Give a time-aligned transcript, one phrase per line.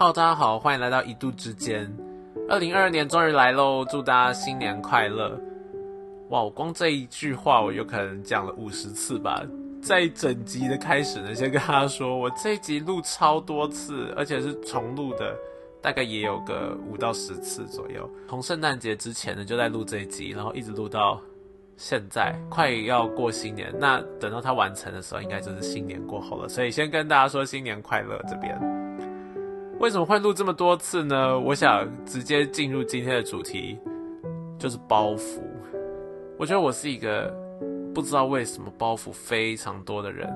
[0.00, 1.86] Hello，大家好，欢迎来到一度之间。
[2.48, 5.38] 二零二二年终于来喽，祝大家新年快乐！
[6.30, 9.42] 哇，我光这一句话，我有可能讲了五十次吧。
[9.82, 15.36] 在整集的开始呢，先跟大家说，我这一集录超多次，而且是重录的，
[15.82, 18.08] 大概也有个五到十次左右。
[18.26, 21.20] 从圣诞节之前呢，就在录这一集，然后一直录到
[21.76, 23.70] 现在，快要过新年。
[23.78, 26.48] 那等到它完成的时候，应该就是新年过后了。
[26.48, 28.79] 所以先跟大家说新年快乐，这边。
[29.80, 31.40] 为什么会录这么多次呢？
[31.40, 33.78] 我想直接进入今天的主题，
[34.58, 35.40] 就是包袱。
[36.38, 37.34] 我觉得我是一个
[37.94, 40.28] 不知道为什么包袱非常多的人。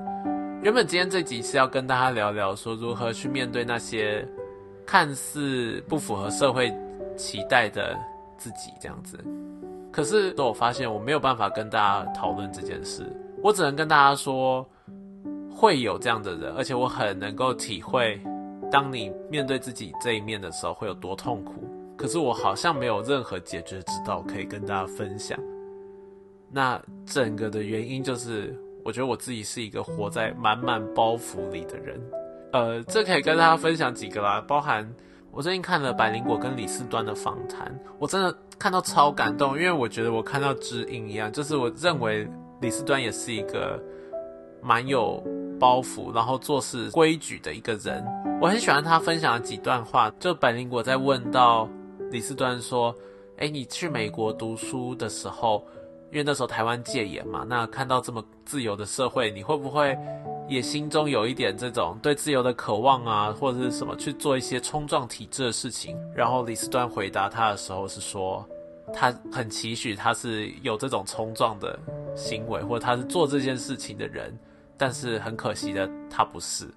[0.63, 4.27] 原本今天这集是要跟大家聊聊，说如何去面对那些
[4.87, 6.75] 看似不符合社会
[7.15, 7.95] 期待的
[8.39, 9.23] 自己这样子。
[9.93, 13.05] 可是我发现我没有办法跟大家讨论这件事，
[13.43, 14.67] 我只能跟大家说，
[15.55, 18.19] 会有这样的人，而且我很能够体会。
[18.75, 21.71] 当你面对自己这一面的时候，会有多痛苦？
[21.97, 25.39] 可是我好像没有任何解决之道可以跟大家分享。
[26.51, 28.53] 那整个的原因就是，
[28.85, 32.03] 我觉得我自己是一个活在满满包袱里的人。
[32.53, 34.93] 呃，这可以跟大家分享几个啦，包含
[35.31, 42.29] 我最近看了百灵果跟李四端的访谈，我真的看到超感动，因为我觉得我看到知音一样，就是我认为
[42.61, 43.81] 李四端也是一个
[44.61, 45.23] 蛮有
[45.61, 48.05] 包袱，然后做事规矩的一个人。
[48.45, 51.67] 我很喜欢他分享的几段话，就百灵果在问到
[52.11, 52.95] 李斯端说
[53.41, 55.67] ：“哎，你去美国读书的时候，
[56.13, 59.97] 因为那时候台湾戒严嘛，那看到这么自由的社会，你会不会
[60.47, 68.47] 也心中有一点这种对自由的渴望啊，或者是什么去做一些冲撞体制的事情？”然后李斯端回答他的时候是说，
[68.93, 71.79] 他很期许他是有这种冲撞的
[72.15, 74.39] 行为，或者他是做这件事情的人，
[74.77, 76.69] 但是很可惜的，他不是。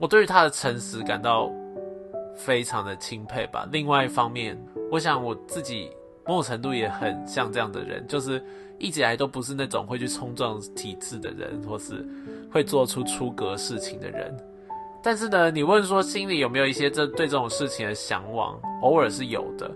[0.00, 1.52] 我对于他的诚实感到
[2.34, 3.68] 非常的钦佩吧。
[3.70, 4.58] 另外一方面，
[4.90, 5.90] 我想我自己
[6.26, 8.42] 某种程度也很像这样的人，就是
[8.78, 12.02] 一直以来都不是那种会去冲撞体制的人，或是
[12.50, 14.34] 会做出出格事情的人。
[15.02, 19.70] 但是呢，你问说心里有没有一些这对这种事情的向往，偶尔是有的，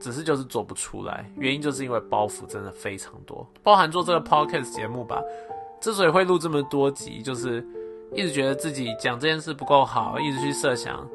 [0.00, 1.30] 只是就是做不出来。
[1.36, 5.22] 原因就是因为包袱真的非常多，包含做这个 podcast 节目吧。
[5.78, 7.62] 之所以会录这么多集，就是。
[8.12, 11.06] 一直觉得自己讲这件事不够好，一直去设想，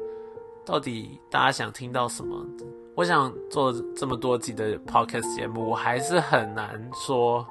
[0.64, 2.46] 到底大家想听到什么？
[2.94, 7.46] 我想做这么多集的 podcast 节目，我还是很难说，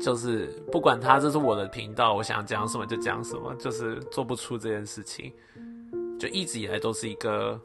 [0.00, 5.32] 就是不管他这是我的频道，我想讲什么就讲什么，就是做不出这件事情，
[6.16, 7.60] 就一直以来都是一个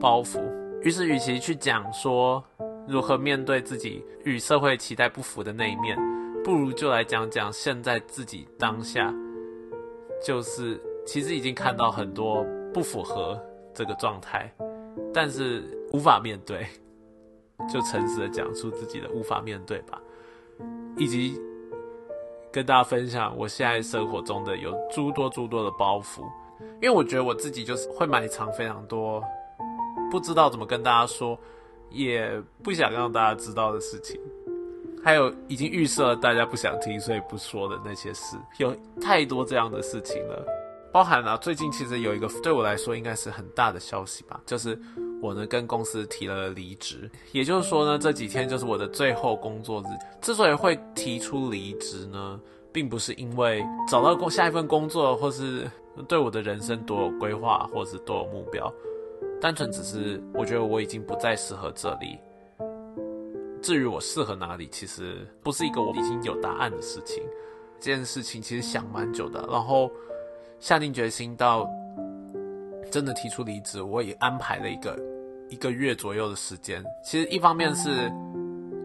[0.00, 0.40] 包袱。
[0.82, 2.42] 于是，与其去讲说
[2.86, 5.98] 如何面对自己与社会期待不符的那一面，
[6.44, 9.12] 不如就来讲讲现在自己当下。
[10.22, 13.40] 就是其实已经看到很多不符合
[13.74, 14.52] 这个状态，
[15.12, 15.62] 但是
[15.92, 16.66] 无法面对，
[17.72, 20.00] 就诚实的讲出自己的无法面对吧，
[20.96, 21.40] 以及
[22.50, 26.22] 跟大家分享我现在生活中的有诸多诸多的包袱，
[26.80, 29.22] 因为我觉得我自己就是会埋藏非常多
[30.10, 31.38] 不知道怎么跟大家说，
[31.90, 34.20] 也不想让大家知道的事情。
[35.06, 40.44] 还有已经预设了大家不想听，所以不说的那些事，有太多这样的事情了。
[40.92, 44.76] 包含了最近其实有一个对我来说应该是很大的消息吧，就是
[45.22, 47.08] 我呢跟公司提了离职。
[47.30, 49.86] 也就是说呢，这几天就是我的最后工作日。
[50.20, 52.40] 之所以会提出离职呢，
[52.72, 55.70] 并不是因为找到工下一份工作，或是
[56.08, 58.74] 对我的人生多有规划，或是多有目标，
[59.40, 62.18] 单纯只是我觉得我已经不再适合这里。
[63.66, 67.20] 至于我适合哪里，其实不是一个我已经有答案的事情。
[67.80, 69.90] 这件事情其实想蛮久的，然后
[70.60, 71.68] 下定决心到
[72.92, 74.96] 真的提出离职，我也安排了一个
[75.50, 76.80] 一个月左右的时间。
[77.04, 78.08] 其实一方面是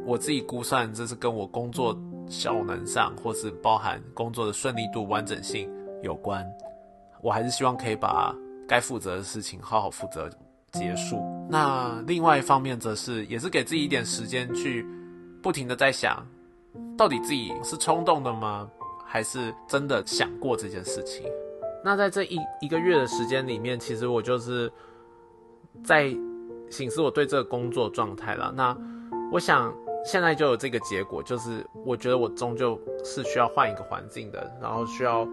[0.03, 1.95] 我自己估算，这是跟我工作
[2.27, 5.71] 效能上，或是包含工作的顺利度、完整性
[6.01, 6.43] 有关。
[7.21, 8.35] 我还是希望可以把
[8.67, 10.27] 该负责的事情好好负责。
[10.71, 11.40] 结束。
[11.51, 14.87] 那另外一方面，则是也是给自己一点时间去
[15.41, 16.25] 不停的在想，
[16.97, 18.69] 到底自己是冲动的吗？
[19.05, 21.25] 还是真的想过这件事情？
[21.83, 24.71] 那在这一一个月的时间里面，其实我就是
[25.83, 26.15] 在
[26.69, 28.53] 醒思我对这个工作状态了。
[28.55, 28.73] 那
[29.29, 29.75] 我想
[30.05, 35.27] 现在就有这个结果，就是我觉得我终究是需要换一个环境的，然后需要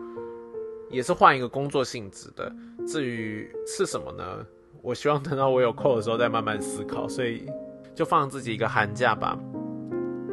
[0.91, 2.53] 也是换一个工作性质的。
[2.89, 4.45] 至于是什么呢？
[4.89, 7.45] 我希望等到我有空的时候再慢慢思考，所以
[7.95, 9.39] 就放自己一个寒假吧。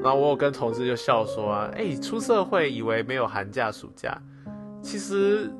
[0.02, 4.18] 然后我有跟同事就笑说啊，哎，出社会以为没有寒假暑假，
[4.82, 5.52] 其实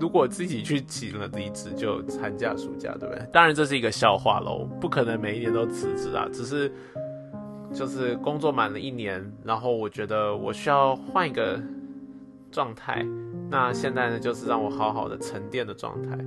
[0.00, 3.24] 如果自己去请了离职，就寒假暑假，对不对？
[3.32, 6.26] 当然这是一个笑话喽，不可能每一年都辞职啊。
[6.32, 6.72] 只是
[7.72, 11.60] 就是工作满了一年，然后我觉得我需要换一个
[12.50, 13.06] 状态。
[13.52, 16.18] 那现在呢，就是让我好好的沉淀的状态。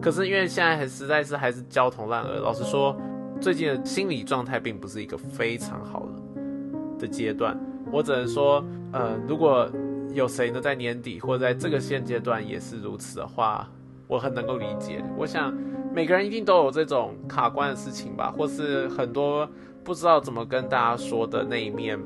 [0.00, 2.96] 可是因为现在还实在是还是焦头烂额，老实说，
[3.38, 7.54] 最近的心理状态并不是一个非常好的的阶段。
[7.92, 9.70] 我只能说，呃，如果
[10.14, 13.68] 有谁呢在年底或者在这个现阶段也是如此的话，
[14.08, 15.04] 我很能够理解。
[15.18, 15.52] 我想
[15.94, 19.46] 每个人一定都有这种卡关的事情吧，或是很多
[19.84, 22.00] 不知道怎么跟大家说的那一面，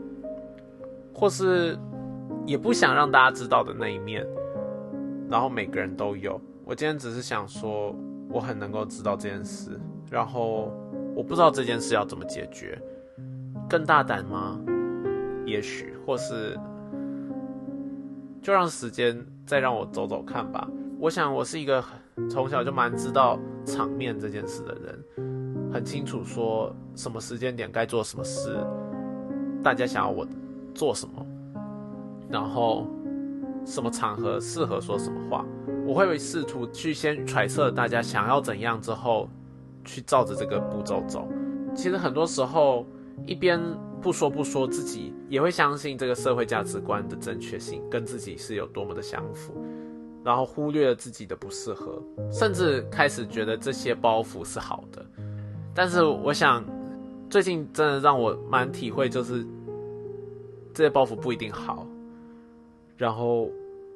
[1.13, 1.79] 或是
[2.45, 4.27] 也不想让大家知道的那一面。
[5.31, 6.41] 然后每个人都有。
[6.65, 7.95] 我今天只是想说，
[8.31, 9.79] 我很能够知道这件事，
[10.11, 10.73] 然后
[11.15, 12.81] 我不知道这件事要怎么解决，
[13.69, 14.59] 更大胆吗？
[15.45, 16.59] 也许，或是
[18.41, 20.67] 就让时间再让我走走看吧。
[20.99, 21.85] 我想我是一个
[22.31, 28.57] 从小就蛮知道场面这件事的人，很清楚说什么时间点该做什么事，
[29.63, 30.27] 大家想要我
[30.75, 31.27] 做什么，
[32.31, 32.87] 然后。
[33.65, 35.45] 什么场合适合说什么话，
[35.87, 39.29] 我会试图去先揣测大家想要怎样，之后
[39.85, 41.29] 去照着这个步骤走。
[41.75, 42.87] 其实很多时候，
[43.27, 43.61] 一边
[44.01, 49.55] 不说不说，自己也会相信这个社会价值观的正确性跟自己是有多么的相符，
[50.23, 55.05] 然后忽略了自己的不适合，甚至开始觉得这些包袱是好的。
[55.75, 56.65] 但是我想，
[57.29, 59.45] 最近真的让我蛮体会，就是
[60.73, 61.87] 这些包袱不一定好。
[62.97, 63.51] 然后，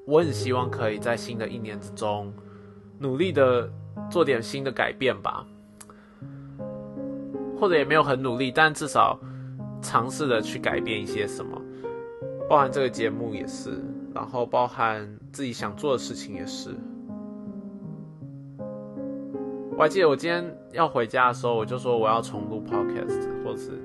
[0.06, 2.33] 我很希望可以在新的一年之中，
[2.99, 3.71] 努力的
[4.11, 5.47] 做点新的改变吧，
[7.59, 9.19] 或者也没有很努力，但至少
[9.81, 11.61] 尝试的去改变一些什么，
[12.49, 13.81] 包含这个节目也是，
[14.15, 16.71] 然后包含自己想做的事情也是。
[19.77, 23.81] 我还记得我今天要回家的时候，我就说我要重录 podcast，或者是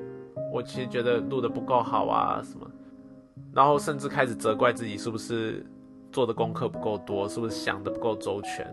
[0.51, 2.67] 我其实觉得录的不够好啊什么。
[3.53, 5.63] 然后甚至开始责怪自己是不是
[6.11, 8.65] 做的功课不够多，是不是想的不够周全。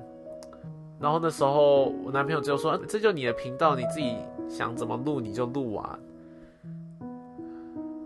[0.99, 4.17] 然后那时候我男朋友就说：“这就你的频道，你自己
[4.49, 5.99] 想怎么录你就录啊。”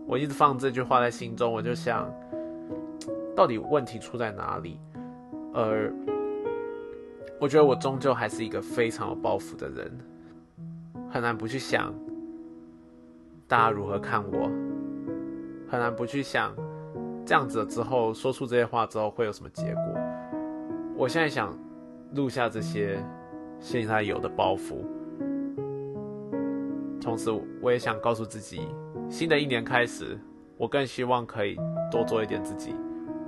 [0.07, 2.13] 我一直放这句话在心中，我就想，
[3.37, 4.79] 到底问题出在哪里？
[5.53, 5.93] 而
[7.41, 9.99] 我觉得我终究还是一个非常有包袱的人，
[11.09, 11.95] 很难不去想
[13.47, 14.51] 大家如何看我。
[15.67, 16.55] 很难不去想，
[17.27, 19.83] 这样子之后说出这些话之后会有什么结果。
[20.97, 21.57] 我现在想
[22.15, 23.03] 录下这些
[23.59, 24.85] 现在有的包袱，
[27.01, 27.31] 同时
[27.61, 28.69] 我也想告诉自己，
[29.09, 30.19] 新的一年开始，
[30.57, 31.57] 我更希望可以
[31.91, 32.75] 多做一点自己。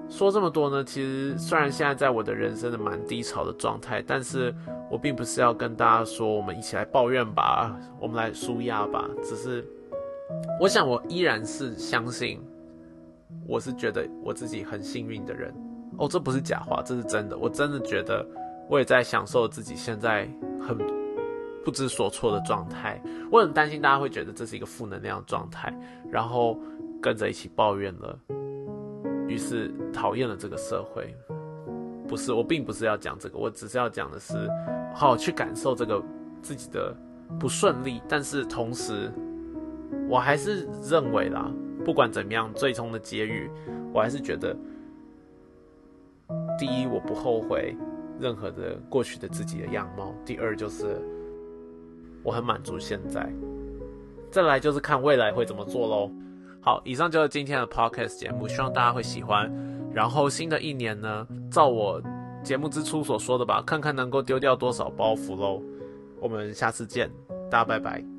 [0.08, 4.54] 说这么多呢，其实虽然现在在我的人生的蛮低潮的状态，但是
[4.88, 9.64] 我并不是要跟大家说我们一起来抱怨吧，我们来舒压吧，只是。
[10.60, 12.40] 我想，我依然是相信，
[13.46, 15.54] 我是觉得我自己很幸运的人
[15.98, 17.36] 哦，这不是假话，这是真的。
[17.36, 18.26] 我真的觉得，
[18.68, 20.28] 我也在享受自己现在
[20.60, 20.76] 很
[21.64, 23.02] 不知所措的状态。
[23.30, 25.72] 我很担心大家会觉得这是一个负能量状态，
[26.10, 26.58] 然后
[27.00, 28.18] 跟着一起抱怨了，
[29.28, 31.14] 于是讨厌了这个社会。
[32.06, 34.34] 不是，我并不是要讲这个，我只是要讲的是，
[34.94, 36.02] 好好去感受这个
[36.42, 36.94] 自己的
[37.38, 39.10] 不顺利，但是同时。
[40.08, 41.50] 我还是认为啦，
[41.86, 43.48] 不管怎么样，最终的结语，
[43.94, 44.56] 我还是觉得，
[46.58, 47.76] 第一，我不后悔
[48.18, 51.00] 任何的过去的自己的样貌；第二，就是
[52.24, 53.22] 我很满足现在；
[54.32, 56.10] 再来就是看未来会怎么做喽。
[56.60, 59.48] 好，以上就是今天的 podcast 节目，希望大家会喜欢。
[59.94, 62.02] 然后新的一年呢，照我
[62.42, 65.62] 节目之初所说的吧，看看能够丢掉多少包袱喽。
[66.20, 67.08] 我们下次见，
[67.48, 68.15] 大家拜拜。